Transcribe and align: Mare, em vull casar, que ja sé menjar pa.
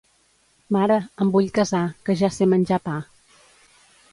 Mare, 0.75 0.95
em 1.25 1.29
vull 1.35 1.51
casar, 1.59 1.83
que 2.09 2.15
ja 2.23 2.33
sé 2.39 2.51
menjar 2.55 2.81
pa. 2.89 2.99